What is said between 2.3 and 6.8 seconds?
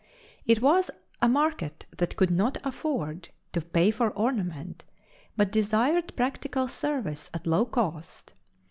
not afford to pay for ornament but desired practical